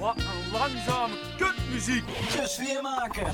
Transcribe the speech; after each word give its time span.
Wat 0.00 0.16
een 0.16 0.50
langzame 0.52 1.14
kutmuziek. 1.36 2.04
Dus 2.36 2.54
sfeer 2.54 2.82
maken. 2.82 3.24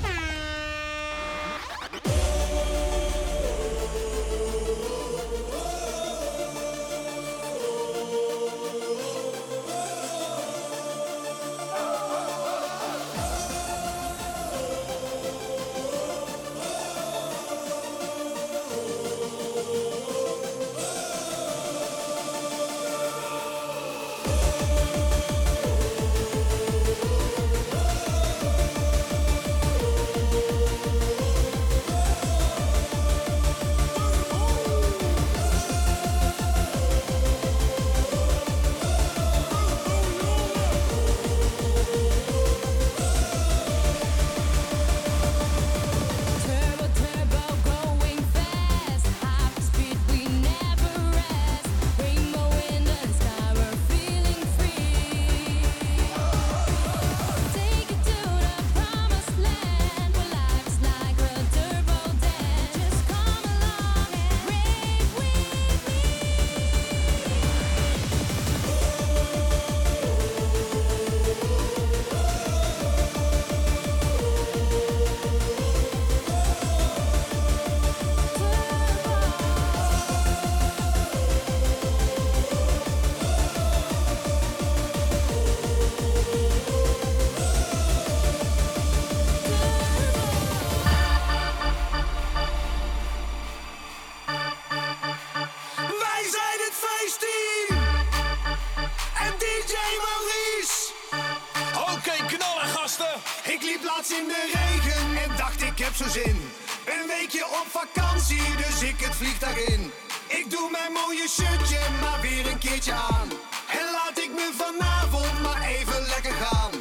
in 104.05 104.27
de 104.27 104.51
regen 104.53 105.23
en 105.23 105.37
dacht 105.37 105.61
ik 105.61 105.77
heb 105.77 105.95
zo 105.95 106.07
zin. 106.09 106.51
Een 106.85 107.07
weekje 107.07 107.45
op 107.45 107.65
vakantie, 107.69 108.55
dus 108.55 108.81
ik 108.81 108.99
het 108.99 109.15
vliegtuig 109.15 109.67
in. 109.67 109.91
Ik 110.27 110.49
doe 110.49 110.69
mijn 110.71 110.91
mooie 110.91 111.27
shirtje 111.29 111.79
maar 112.01 112.21
weer 112.21 112.47
een 112.47 112.57
keertje 112.57 112.93
aan. 112.93 113.29
En 113.69 113.91
laat 113.91 114.17
ik 114.17 114.29
me 114.33 114.51
vanavond 114.57 115.41
maar 115.41 115.61
even 115.61 116.07
lekker 116.07 116.33
gaan. 116.33 116.71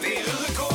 Weer 0.00 0.28
een 0.28 0.46
record. 0.46 0.73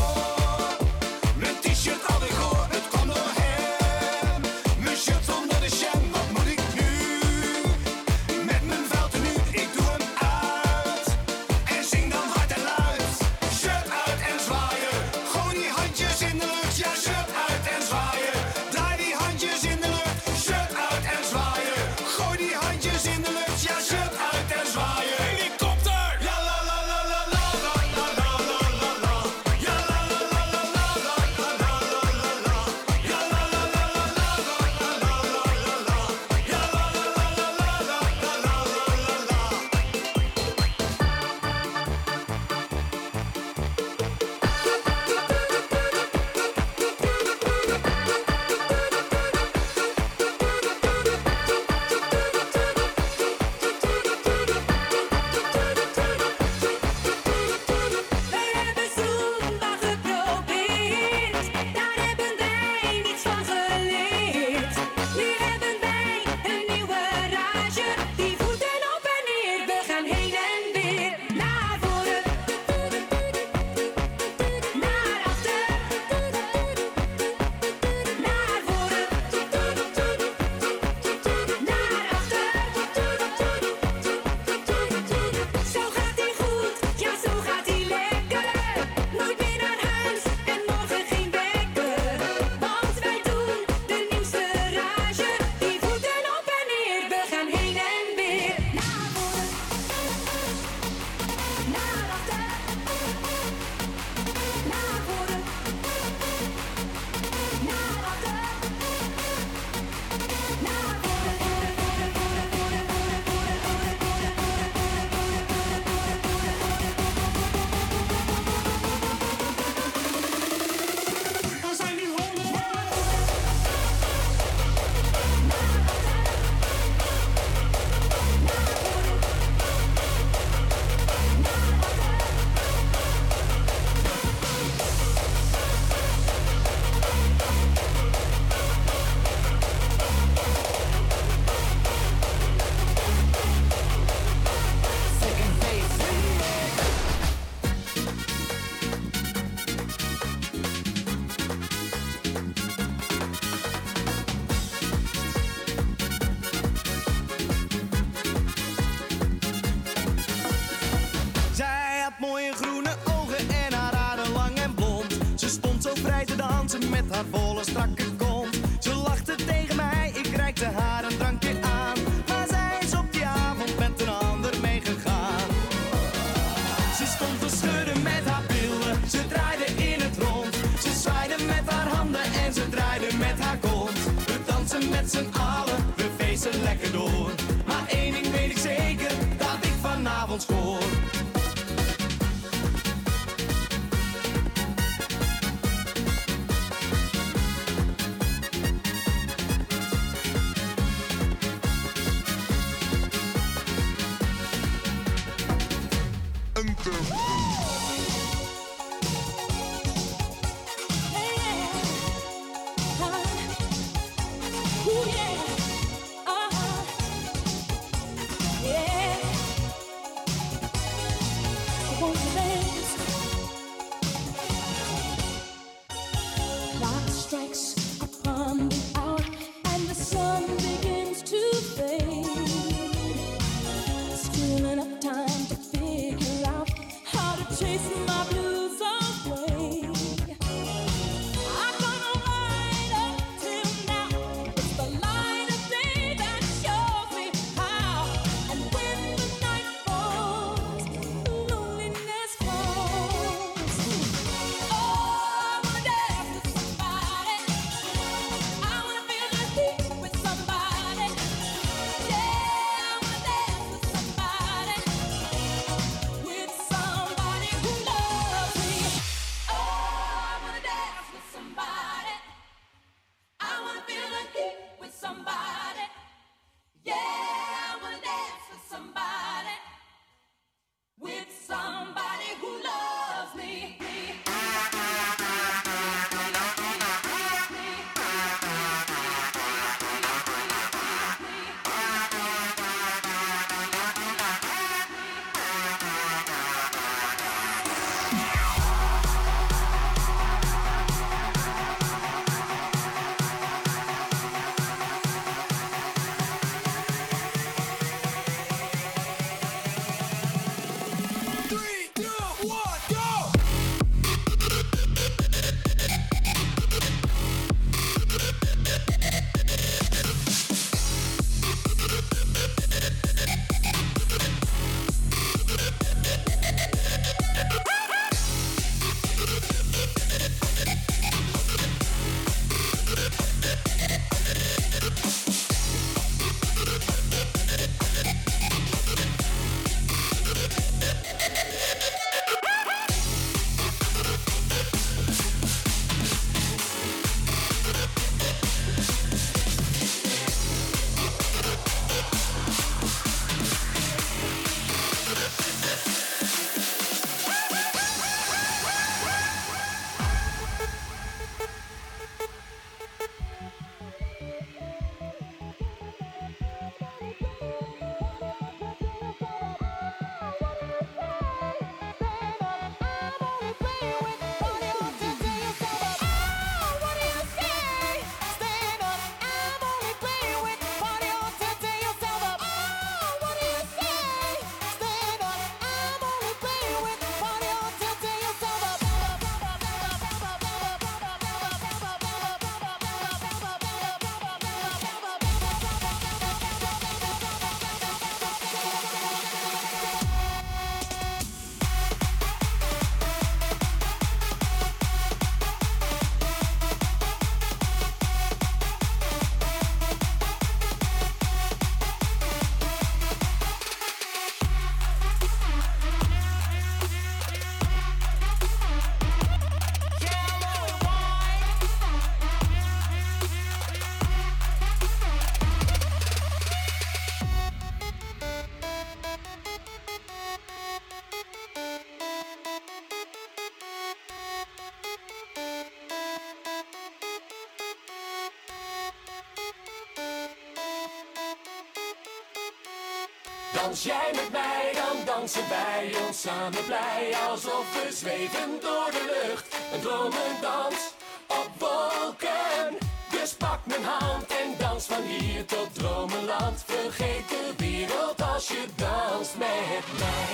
Dans 443.61 443.83
jij 443.83 444.11
met 444.13 444.31
mij, 444.31 444.71
dan 444.73 445.05
dansen 445.05 445.49
wij 445.49 445.91
ons 446.07 446.21
samen 446.21 446.65
blij. 446.65 447.15
Alsof 447.29 447.73
we 447.73 447.93
zweven 447.95 448.49
door 448.61 448.89
de 448.91 449.27
lucht. 449.27 449.55
Een 449.73 449.79
dromendans 449.81 450.93
op 451.27 451.49
wolken. 451.57 452.77
Dus 453.11 453.33
pak 453.33 453.65
mijn 453.65 453.83
hand 453.83 454.25
en 454.27 454.57
dans 454.57 454.85
van 454.85 455.01
hier 455.01 455.45
tot 455.45 455.75
dromenland. 455.75 456.63
Vergeet 456.65 457.29
de 457.29 457.53
wereld 457.57 458.21
als 458.21 458.47
je 458.47 458.65
danst 458.75 459.37
met 459.37 459.85
mij. 459.99 460.33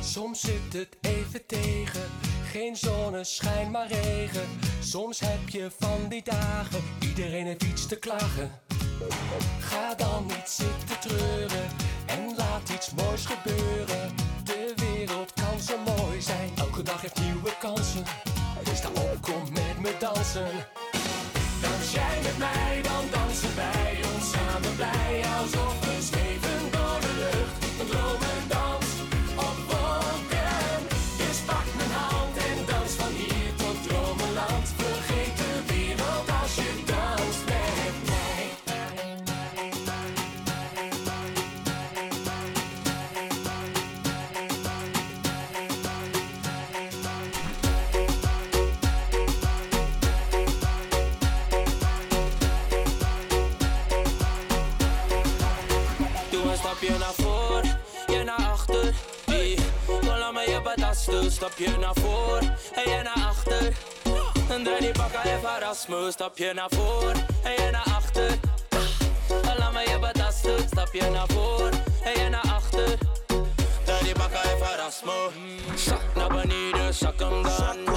Soms 0.00 0.40
zit 0.40 0.72
het 0.72 0.96
even 1.00 1.46
tegen, 1.46 2.10
geen 2.48 2.76
zonneschijn, 2.76 3.70
maar 3.70 3.86
regen. 3.86 4.48
Soms 4.80 5.20
heb 5.20 5.48
je 5.48 5.70
van 5.78 6.08
die 6.08 6.22
dagen, 6.24 6.82
iedereen 7.00 7.46
heeft 7.46 7.62
iets 7.62 7.86
te 7.86 7.96
klagen. 7.96 8.50
Ga 9.60 9.94
dan 9.94 10.26
niet 10.26 10.48
zitten 10.48 11.00
treuren 11.00 11.68
en 12.06 12.34
laat 12.36 12.68
iets 12.68 12.90
moois 12.90 13.26
gebeuren. 13.26 14.14
De 14.44 14.72
wereld 14.76 15.32
kan 15.32 15.60
zo 15.60 15.74
mooi 15.96 16.22
zijn, 16.22 16.50
elke 16.56 16.82
dag 16.82 17.00
heeft 17.00 17.20
nieuwe 17.20 17.52
kansen. 17.60 18.04
Dus 18.64 18.80
daarom 18.80 19.20
kom 19.20 19.42
met 19.52 19.78
me 19.80 19.96
dansen. 19.98 20.50
Dans 21.62 21.92
jij 21.92 22.18
met 22.22 22.38
mij, 22.38 22.80
dan 22.82 23.04
dansen 23.10 23.56
wij 23.56 24.00
ons 24.14 24.30
samen 24.30 24.76
blij 24.76 25.22
alsof 25.40 25.77
Stap 61.38 61.58
je 61.58 61.76
naar 61.78 61.94
voren 61.94 62.56
en 62.74 62.90
je 62.90 63.02
naar 63.02 63.26
achter. 63.28 63.72
En 64.50 64.64
draai 64.64 64.80
die 64.80 64.92
bakka 64.92 65.24
even 65.24 65.58
Rasmus. 65.60 66.12
Stap 66.12 66.38
je 66.38 66.52
naar 66.54 66.68
voren 66.70 67.26
en 67.42 67.52
je 67.52 67.70
naar 67.70 67.86
achter. 67.94 68.38
Laat 69.58 69.72
me 69.72 69.80
je 69.80 69.98
betasten. 70.00 70.58
Stap 70.66 70.88
je 70.92 71.10
naar 71.10 71.26
voren 71.26 71.72
en 72.02 72.22
je 72.22 72.28
naar 72.28 72.50
achter. 72.54 72.98
Draai 73.84 74.04
die 74.04 74.14
bakka 74.14 74.42
even 74.42 74.76
Rasmus. 74.76 75.84
Zak 75.84 76.14
naar 76.14 76.28
beneden, 76.28 76.94
zak 76.94 77.18
hem 77.18 77.42
dan. 77.42 77.87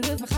terug. 0.00 0.20
We 0.20 0.26
gaan 0.26 0.37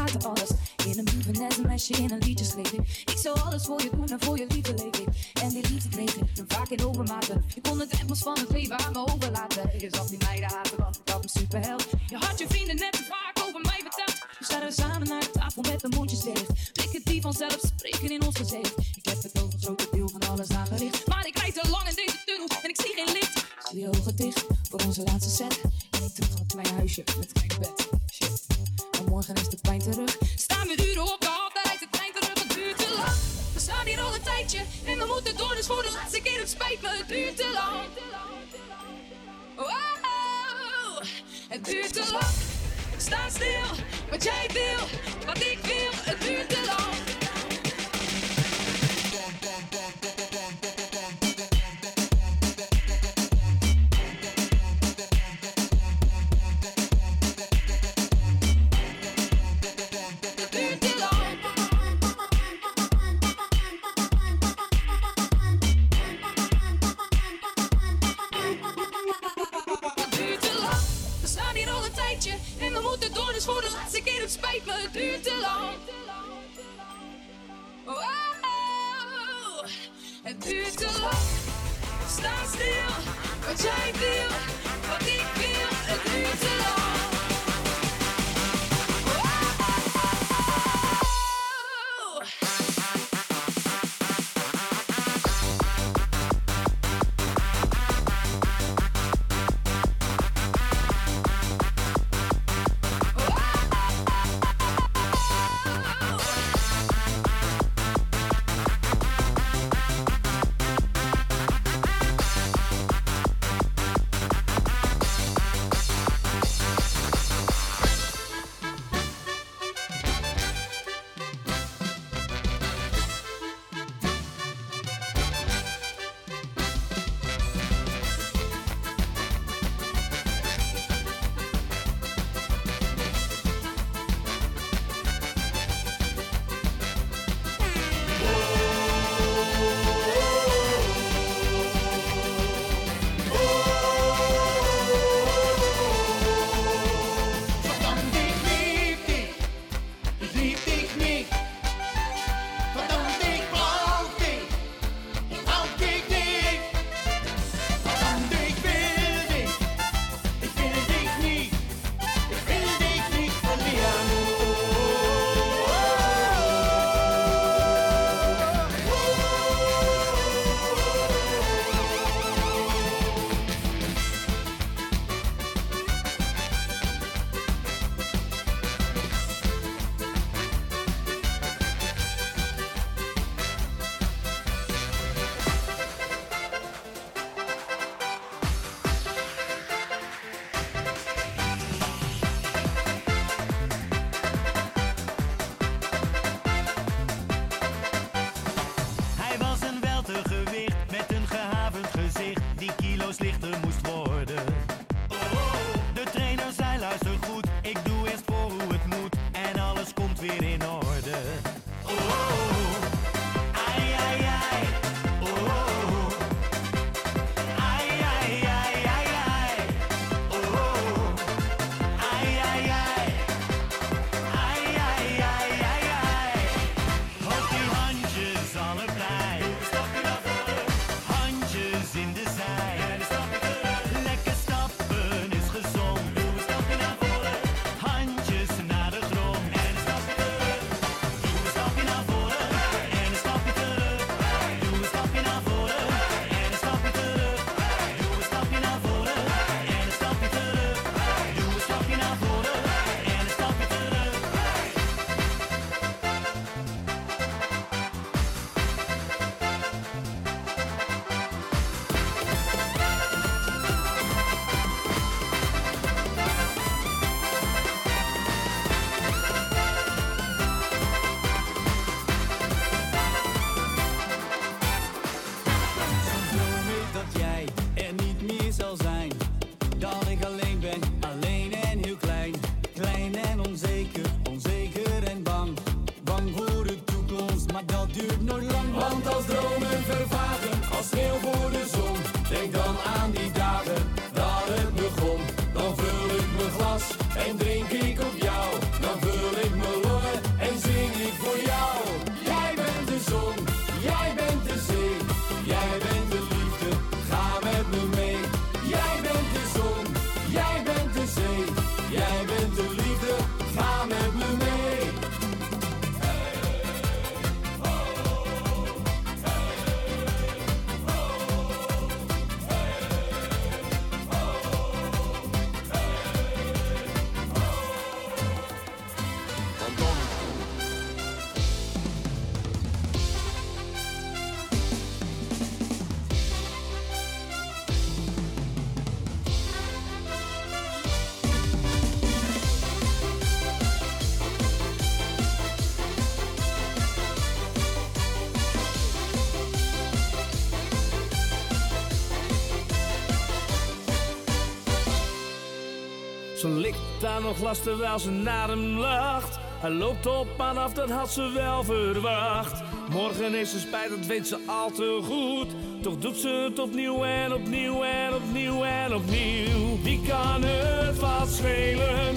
nog 357.23 357.41
last 357.41 357.63
terwijl 357.63 357.99
ze 357.99 358.11
naar 358.11 358.49
hem 358.49 358.79
lacht. 358.79 359.39
Hij 359.61 359.71
loopt 359.71 360.07
op 360.07 360.27
maar 360.39 360.59
af, 360.59 360.73
dat 360.73 360.91
had 360.91 361.13
ze 361.13 361.33
wel 361.35 361.65
verwacht. 361.65 362.63
Morgen 362.91 363.35
is 363.35 363.51
ze 363.51 363.59
spijt, 363.59 363.89
dat 363.89 364.07
weet 364.07 364.27
ze 364.27 364.39
al 364.47 364.71
te 364.71 365.01
goed. 365.05 365.49
Toch 365.83 365.99
doet 365.99 366.17
ze 366.17 366.29
het 366.29 366.59
opnieuw 366.59 367.05
en 367.05 367.35
opnieuw 367.35 367.83
en 367.83 368.15
opnieuw 368.15 368.65
en 368.65 368.95
opnieuw. 368.95 369.83
Wie 369.83 370.01
kan 370.09 370.43
het 370.43 370.99
wat 370.99 371.29
schelen? 371.29 372.17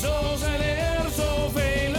Zo 0.00 0.36
zijn 0.36 0.60
er 0.62 1.10
zoveel. 1.10 1.89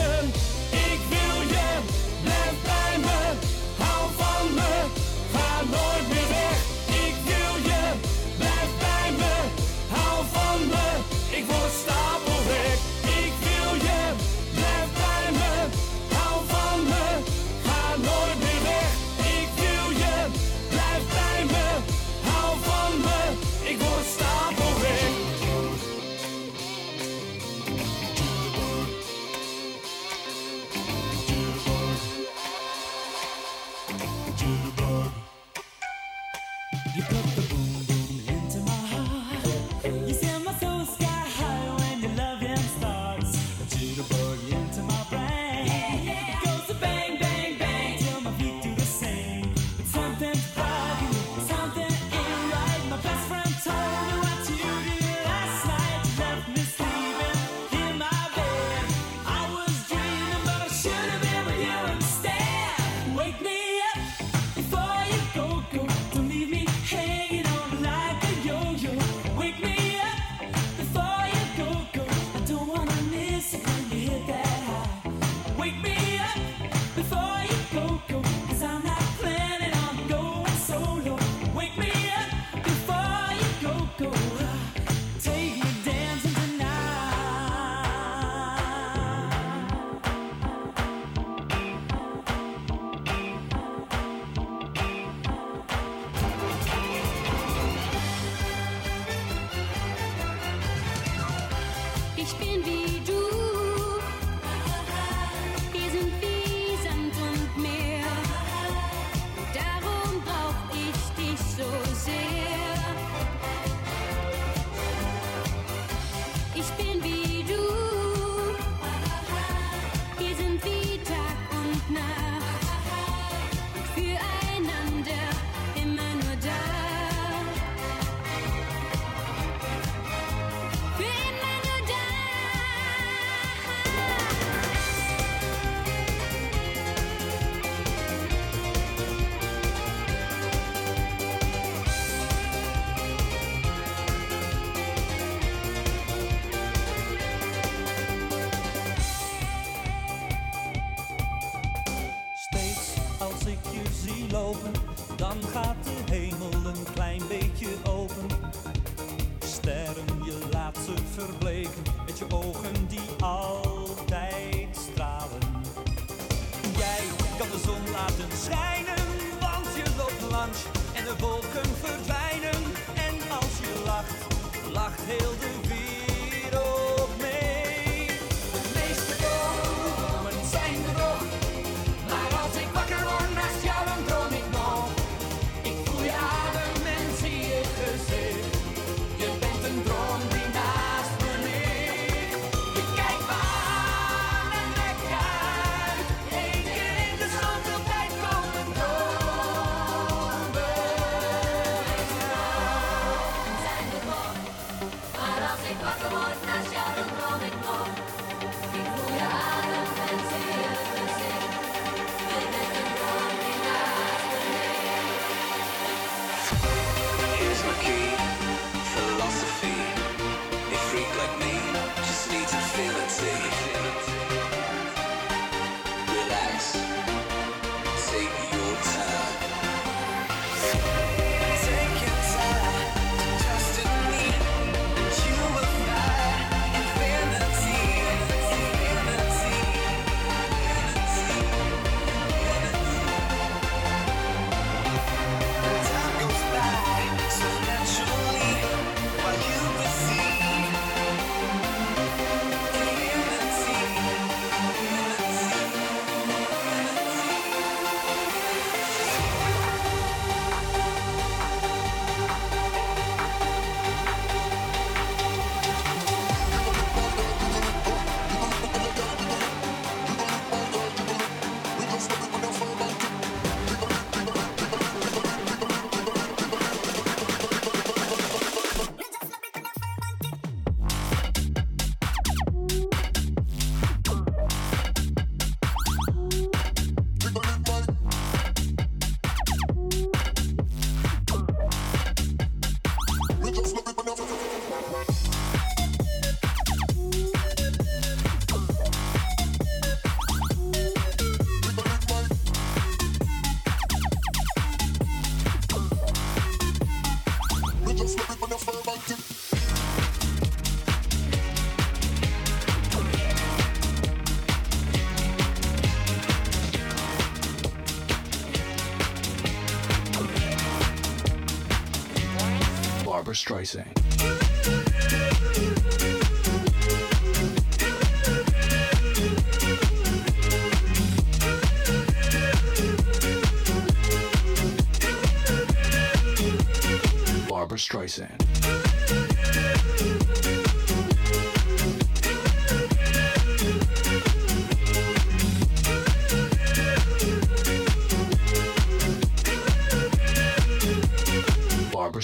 Streisand. 323.41 324.00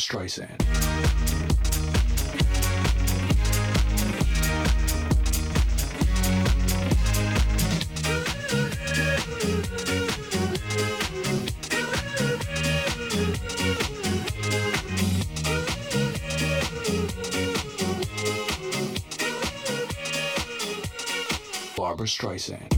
Streisand. 0.07 0.47
Barbara 21.75 22.07
Streisand. 22.07 22.76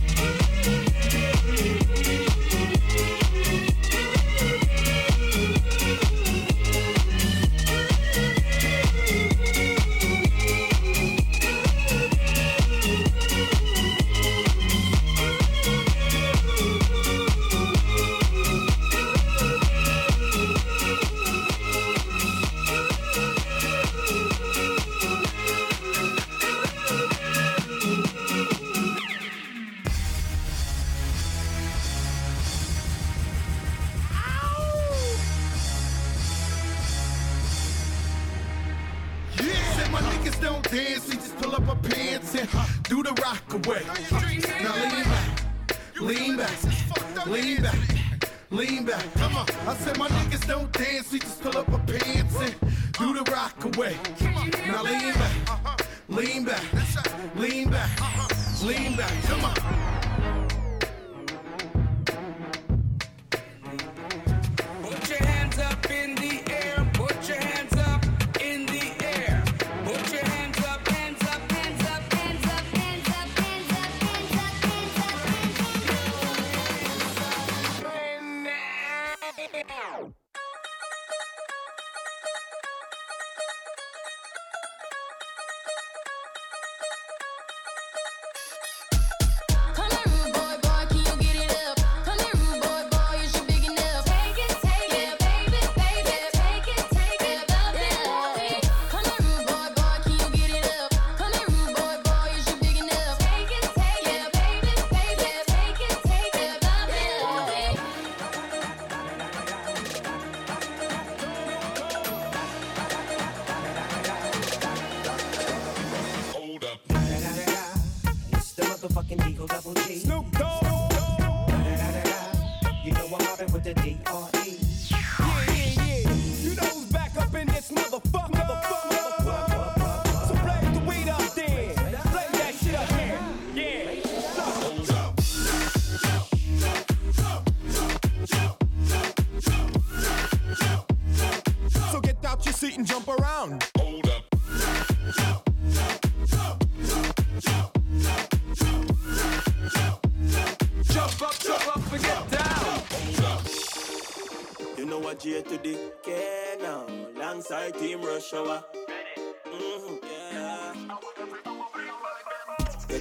Ow! 79.91 80.13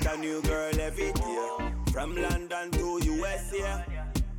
a 0.08 0.16
new 0.16 0.40
girl 0.42 0.80
every 0.80 1.12
day. 1.12 1.72
From 1.92 2.14
London 2.16 2.70
to 2.72 3.00
USA. 3.02 3.84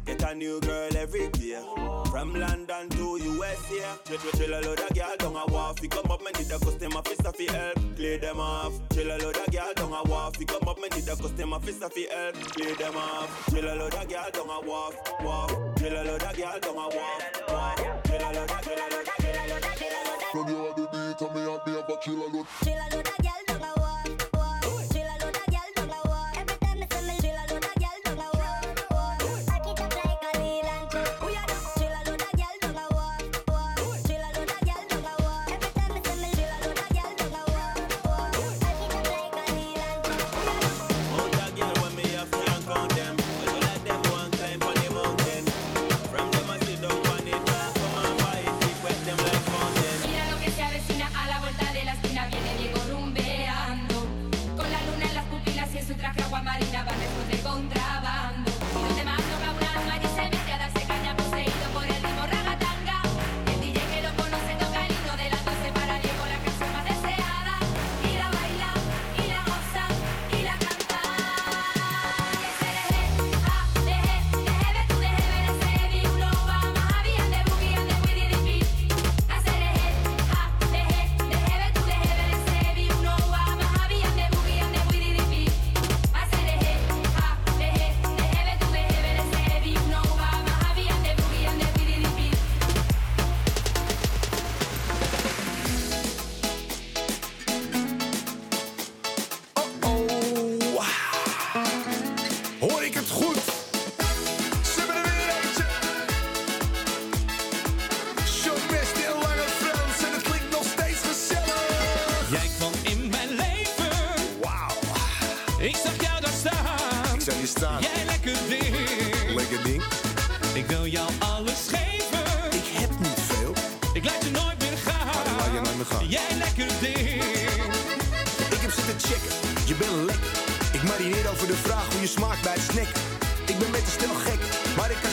Get 0.06 0.24
a 0.24 0.34
new 0.34 0.60
girl 0.62 0.98
every 0.98 1.30
day. 1.30 1.62
From 2.10 2.34
London 2.34 2.90
to 2.90 3.20
USA. 3.22 3.84
Chill 4.06 4.18
chill, 4.18 4.32
chill 4.32 4.54
a 4.54 4.60
load 4.62 4.80
of 4.80 4.90
girl 4.96 5.16
down 5.20 5.36
a 5.36 5.52
wharf. 5.52 5.82
We 5.82 5.88
come 5.88 6.10
up, 6.10 6.22
me 6.22 6.32
need 6.38 6.52
a 6.52 6.60
custom 6.60 6.96
officer 6.96 7.32
fi 7.32 7.46
help. 7.52 7.96
Play 7.96 8.18
them 8.18 8.40
off. 8.40 8.74
Chill 8.94 9.12
a 9.12 9.16
load 9.18 9.38
of 9.38 9.52
girl 9.52 9.74
down 9.76 9.94
a 9.94 10.10
wharf. 10.10 10.40
We 10.40 10.46
come 10.46 10.68
up, 10.68 10.78
me 10.78 10.88
need 10.90 11.08
a 11.08 11.16
custom 11.16 11.54
officer 11.54 11.90
fi 11.90 12.08
help. 12.12 12.36
Play 12.36 12.74
them 12.74 12.96
off. 12.96 13.50
Chill 13.52 13.66
a 13.66 13.74
load 13.76 13.94
of 13.94 14.10
girl 14.10 14.30
down 14.34 14.50
a 14.50 14.68
wharf. 14.68 14.96
Wharf. 15.22 15.52
Chill 15.78 15.94
a 15.94 16.02
load 16.04 16.24
of 16.24 16.38
girl 16.38 16.60
down 16.60 16.78
a 16.78 16.88
wharf. 16.90 17.42
Wharf. 17.50 18.04
Chill 18.06 18.22
a 18.22 18.30
load 18.34 18.50
of, 18.50 18.62
chill 18.64 18.74
a 18.74 18.86
load 18.90 19.08
of, 19.08 19.18
chill 19.22 19.38
a 19.38 19.44
load 19.50 19.66
of, 19.66 19.76
chill 19.78 19.94
a 19.94 20.02
load 20.08 20.18
of. 20.18 20.30
From 20.32 20.48
you 20.48 20.58
all 20.58 20.74
the 20.74 20.86
day, 20.88 21.14
tell 21.20 21.34
me 21.34 21.42
I'm 21.42 21.60
there, 21.66 21.84
but 21.88 22.02
chill 22.02 22.16
a 22.16 22.28
load. 22.34 22.48
Chill 22.64 22.74
a 22.74 22.96
load. 22.96 23.09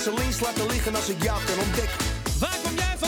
Vaseline 0.07 0.33
slaat 0.33 0.55
te 0.55 0.67
liggen 0.67 0.95
als 0.95 1.09
ik 1.09 1.23
jou 1.23 1.39
kan 1.45 1.59
ontdekken. 1.65 1.99
Waar 2.39 2.57
kom 2.63 2.75
jij 2.77 2.95
van? 2.99 3.06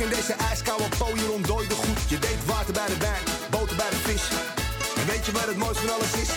in 0.00 0.08
deze 0.08 0.32
ijskoude 0.32 0.84
pooier 0.98 1.32
ontdooide 1.32 1.74
goed. 1.74 2.00
Je 2.08 2.18
deed 2.18 2.44
water 2.46 2.72
bij 2.72 2.86
de 2.86 2.96
wijn, 2.98 3.22
boter 3.50 3.76
bij 3.76 3.90
de 3.90 3.96
vis. 3.96 4.22
Weet 5.06 5.26
je 5.26 5.32
waar 5.32 5.46
het 5.46 5.56
mooiste 5.56 5.86
van 5.86 5.94
alles 5.94 6.12
is? 6.12 6.30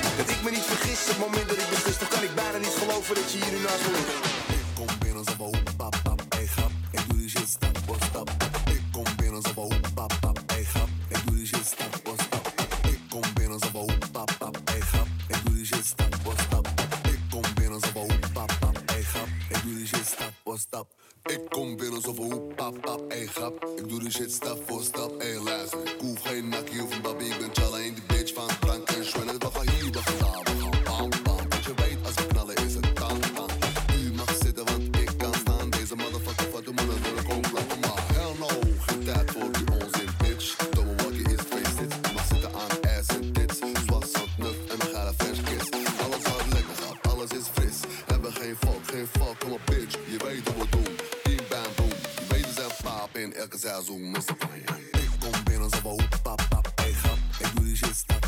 Lekker 53.53 53.71
zij 53.71 53.83
zo'n 53.85 54.11
massa. 54.11 54.35
Ik 54.91 55.09
kom 55.19 55.43
binnen, 55.43 55.69
ze 55.69 55.81
wou 55.81 56.01
hop, 56.01 56.19
pap, 56.23 56.45
pap, 56.49 56.67
ik 56.85 56.95
hap. 56.95 58.22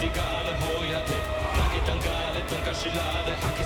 Digitale, 0.00 0.52
hoja 0.60 0.98
det. 1.08 1.22
Plagget 1.54 1.88
angale, 1.94 2.40
tankar 2.50 2.74
skylade, 2.74 3.32
hacka 3.42 3.57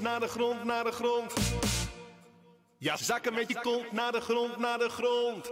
naar 0.00 0.20
de 0.20 0.28
grond, 0.28 0.64
naar 0.64 0.84
de 0.84 0.92
grond. 0.92 1.32
Ja, 2.78 2.96
zakken 2.96 3.34
met 3.34 3.48
je 3.48 3.60
kont, 3.60 3.92
naar 3.92 4.12
de 4.12 4.20
grond, 4.20 4.56
naar 4.58 4.78
de 4.78 4.88
grond. 4.88 5.50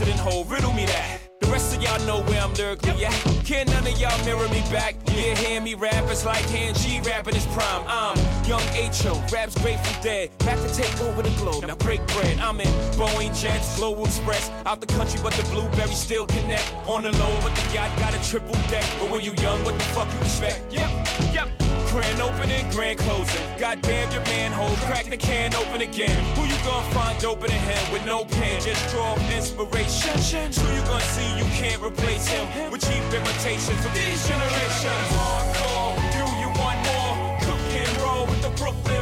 Riddle 0.00 0.72
me 0.72 0.86
that. 0.86 1.20
The 1.40 1.46
rest 1.48 1.76
of 1.76 1.82
y'all 1.82 2.00
know 2.06 2.22
where 2.22 2.40
I'm 2.40 2.54
lyrically 2.54 3.04
at. 3.04 3.12
Can 3.44 3.66
none 3.66 3.86
of 3.86 4.00
y'all 4.00 4.24
mirror 4.24 4.48
me 4.48 4.60
back? 4.72 4.96
Yeah, 5.08 5.34
hear 5.34 5.60
me 5.60 5.74
rap, 5.74 6.04
it's 6.08 6.24
like 6.24 6.42
hand 6.48 6.78
G 6.78 7.00
rapping 7.00 7.34
his 7.34 7.44
prime. 7.48 7.84
I'm 7.86 8.16
young 8.46 8.62
H.O., 8.72 9.22
raps 9.30 9.60
Grateful 9.60 10.02
Dead. 10.02 10.30
Back 10.38 10.58
to 10.58 10.74
take 10.74 10.98
over 11.02 11.22
the 11.22 11.28
globe, 11.36 11.66
now 11.66 11.74
break 11.74 12.06
bread. 12.08 12.38
I'm 12.38 12.60
in 12.60 12.68
Boeing 12.96 13.38
Jets, 13.38 13.76
Global 13.76 14.06
Express. 14.06 14.50
Out 14.64 14.80
the 14.80 14.86
country, 14.86 15.20
but 15.22 15.34
the 15.34 15.42
blueberries 15.50 15.98
still 15.98 16.26
connect. 16.26 16.72
On 16.86 17.02
the 17.02 17.12
low, 17.12 17.38
but 17.42 17.54
the 17.54 17.74
yacht 17.74 17.90
got 17.98 18.14
a 18.14 18.30
triple 18.30 18.54
deck. 18.70 18.86
But 18.98 19.10
when 19.10 19.20
you 19.20 19.34
young, 19.34 19.62
what 19.64 19.78
the 19.78 19.84
fuck 19.84 20.10
you 20.14 20.20
expect? 20.20 20.72
Yep, 20.72 20.90
yep. 21.34 21.69
Grand 21.90 22.20
opening, 22.20 22.70
grand 22.70 22.98
closing. 23.00 23.42
Goddamn 23.58 24.12
your 24.12 24.22
manhole, 24.22 24.76
crack 24.86 25.06
the 25.06 25.16
can 25.16 25.52
open 25.56 25.80
again. 25.80 26.22
Who 26.36 26.44
you 26.44 26.54
gonna 26.62 26.94
find 26.94 27.24
open 27.24 27.50
in 27.50 27.58
him 27.58 27.92
with 27.92 28.06
no 28.06 28.24
pen? 28.24 28.60
Just 28.62 28.94
draw 28.94 29.16
inspiration. 29.34 30.14
Who 30.54 30.72
you 30.72 30.82
gonna 30.86 31.02
see 31.10 31.28
you 31.36 31.44
can't 31.58 31.82
replace 31.82 32.28
him 32.28 32.46
with 32.70 32.82
cheap 32.82 33.02
imitations 33.12 33.80
from 33.82 33.92
these 33.92 34.22
generations? 34.28 35.06
Hardcore, 35.18 35.98
do 36.14 36.22
you 36.38 36.48
want 36.62 36.78
more? 36.86 37.38
Cook 37.42 37.58
and 37.74 37.96
roll 38.02 38.26
with 38.26 38.40
the 38.42 38.50
Brooklyn 38.50 38.99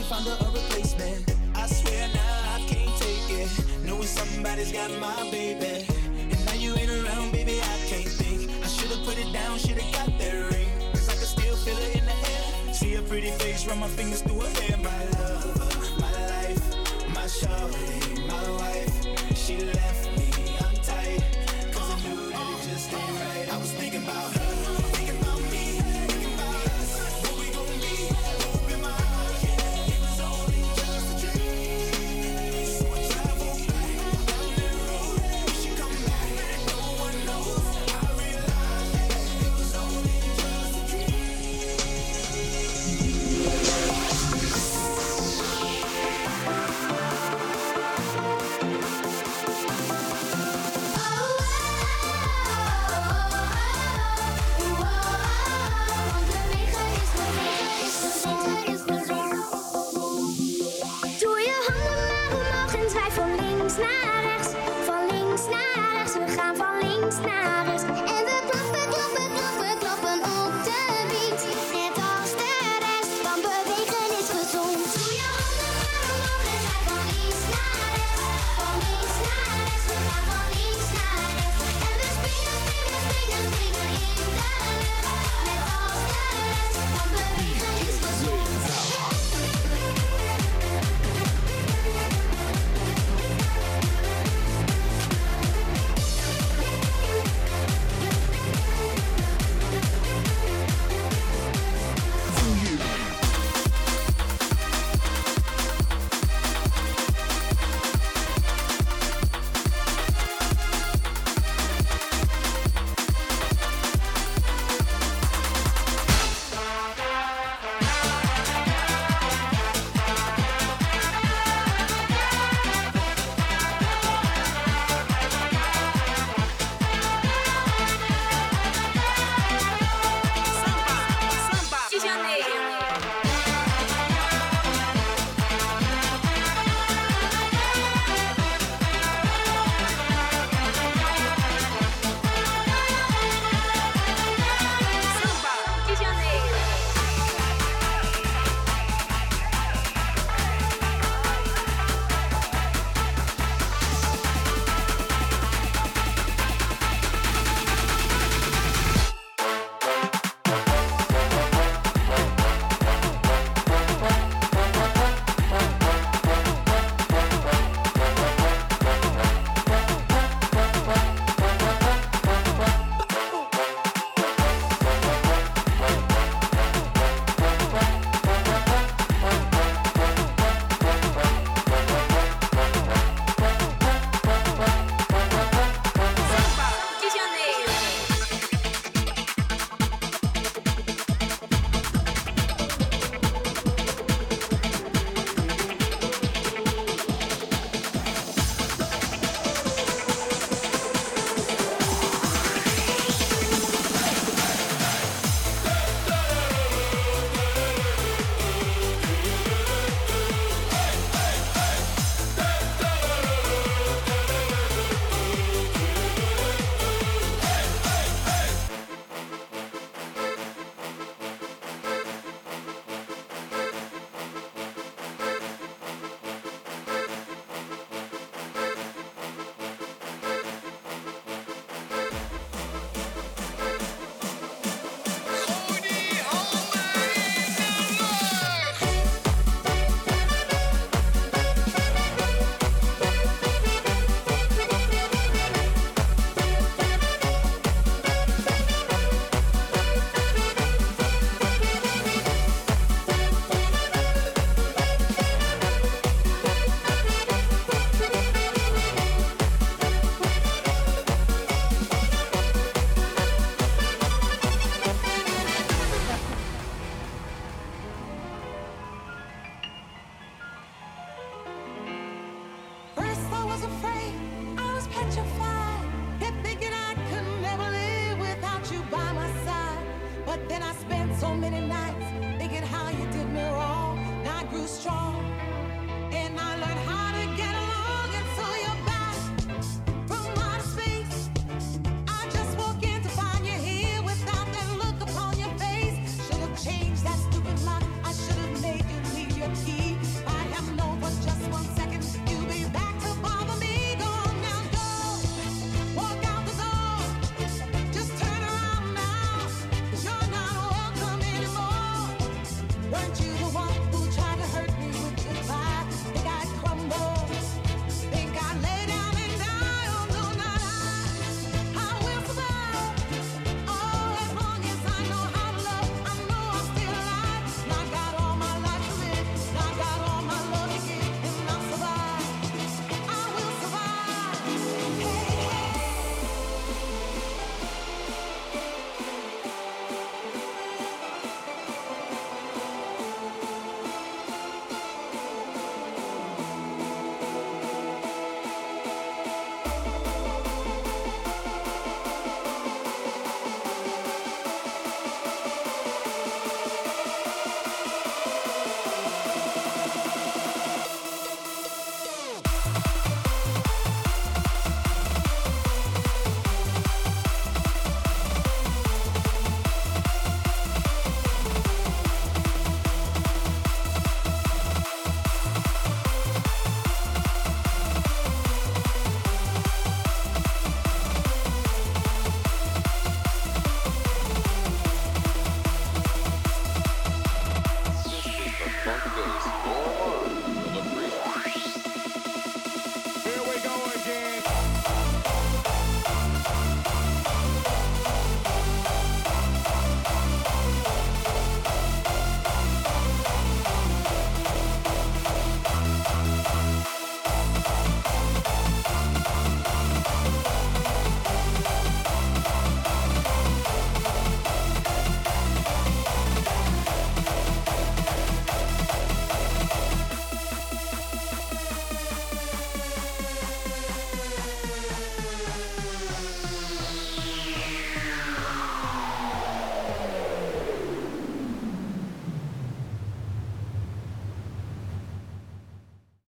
she 0.00 0.06
found 0.08 0.26
her 0.26 0.36
a 0.40 0.50
replacement. 0.50 1.36
I 1.54 1.66
swear 1.66 2.08
now 2.14 2.54
I 2.54 2.58
can't 2.66 2.96
take 2.98 3.30
it. 3.40 3.50
Knowing 3.84 4.04
somebody's 4.04 4.72
got 4.72 4.90
my 4.98 5.30
baby. 5.30 5.86
And 6.30 6.44
now 6.46 6.54
you 6.54 6.74
ain't 6.76 6.90
around, 6.90 7.32
baby, 7.32 7.60
I 7.60 7.76
can't 7.86 8.08
think. 8.08 8.50
I 8.64 8.66
should've 8.66 9.04
put 9.04 9.18
it 9.18 9.30
down, 9.32 9.58
should've 9.58 9.92
got 9.92 10.06
that 10.18 10.52
ring. 10.52 10.68
Cause 10.92 11.08
I 11.08 11.14
can 11.14 11.28
still 11.36 11.56
feel 11.56 11.76
it 11.76 11.96
in 11.96 12.04
the 12.06 12.12
air. 12.12 12.74
See 12.74 12.94
a 12.94 13.02
pretty 13.02 13.30
face, 13.42 13.66
run 13.66 13.80
my 13.80 13.88
fingers 13.88 14.22
through 14.22 14.40
her 14.40 14.60
hair. 14.60 14.76
My 14.78 15.04
love, 15.18 16.00
my 16.00 16.12
life, 16.28 16.64
my 17.14 17.26
shawty, 17.38 17.99